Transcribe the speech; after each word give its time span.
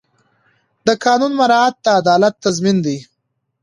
د 0.87 0.89
قانون 1.05 1.31
مراعات 1.39 1.75
د 1.85 1.87
عدالت 1.99 2.33
تضمین 2.43 2.77
دی. 2.85 2.97